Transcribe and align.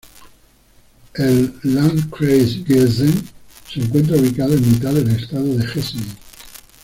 El 1.13 1.53
"Landkreis 1.63 2.65
Gießen" 2.65 3.29
se 3.71 3.81
encuentra 3.81 4.17
ubicado 4.17 4.55
en 4.55 4.71
mitad 4.71 4.93
del 4.95 5.11
estado 5.11 5.55
de 5.55 5.63
Hessen. 5.63 6.07